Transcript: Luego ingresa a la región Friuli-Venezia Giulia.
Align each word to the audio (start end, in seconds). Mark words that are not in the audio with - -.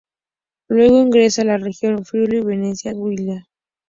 Luego 0.67 0.99
ingresa 0.99 1.43
a 1.43 1.45
la 1.45 1.57
región 1.59 2.05
Friuli-Venezia 2.05 2.91
Giulia. 2.93 3.47